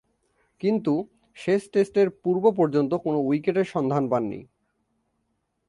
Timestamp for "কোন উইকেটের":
2.93-3.63